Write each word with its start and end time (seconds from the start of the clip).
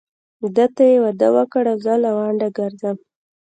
ده 0.55 0.65
ته 0.75 0.83
يې 0.91 0.97
واده 1.03 1.27
وکړ 1.37 1.63
او 1.71 1.77
زه 1.85 1.93
لونډه 2.03 2.47
ګرځم. 2.57 2.97